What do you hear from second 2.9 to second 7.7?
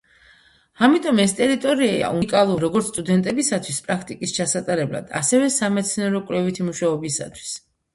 სტუდენტებისათვის პრაქტიკის ჩასატარებლად, ასევე სამეცნიერო-კვლევითი მუშაობისათვის.